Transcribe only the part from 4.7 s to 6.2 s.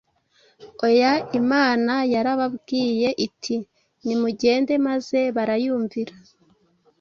maze barayumvira